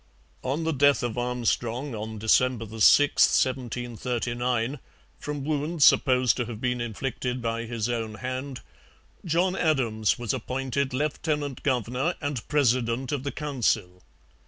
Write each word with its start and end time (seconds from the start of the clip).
On 0.41 0.63
the 0.63 0.73
death 0.73 1.03
of 1.03 1.15
Armstrong, 1.15 1.93
on 1.93 2.17
December 2.17 2.65
6, 2.65 3.45
1739, 3.45 4.79
from 5.19 5.45
wounds 5.45 5.85
supposed 5.85 6.35
to 6.37 6.45
have 6.45 6.59
been 6.59 6.81
inflicted 6.81 7.39
by 7.39 7.65
his 7.65 7.87
own 7.87 8.15
hand, 8.15 8.61
John 9.25 9.55
Adams 9.55 10.17
was 10.17 10.33
appointed 10.33 10.91
lieutenant 10.91 11.61
governor 11.61 12.15
and 12.19 12.47
president 12.47 13.11
of 13.11 13.21
the 13.21 13.31
Council. 13.31 14.01